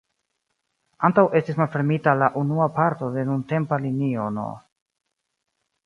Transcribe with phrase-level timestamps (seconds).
[1.09, 4.51] Antaŭ estis malfermita la unua parto de nuntempa linio no.